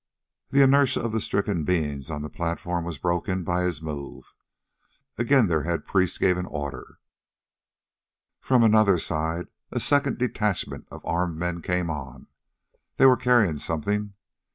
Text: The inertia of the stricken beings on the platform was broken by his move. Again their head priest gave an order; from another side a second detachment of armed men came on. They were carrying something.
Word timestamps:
The 0.49 0.63
inertia 0.63 0.99
of 1.01 1.11
the 1.11 1.21
stricken 1.21 1.63
beings 1.63 2.09
on 2.09 2.23
the 2.23 2.29
platform 2.31 2.83
was 2.85 2.97
broken 2.97 3.43
by 3.43 3.61
his 3.61 3.83
move. 3.83 4.33
Again 5.19 5.45
their 5.45 5.61
head 5.61 5.85
priest 5.85 6.19
gave 6.19 6.39
an 6.39 6.47
order; 6.47 6.97
from 8.39 8.63
another 8.63 8.97
side 8.97 9.49
a 9.71 9.79
second 9.79 10.17
detachment 10.17 10.87
of 10.89 11.05
armed 11.05 11.37
men 11.37 11.61
came 11.61 11.91
on. 11.91 12.25
They 12.97 13.05
were 13.05 13.15
carrying 13.15 13.59
something. 13.59 14.15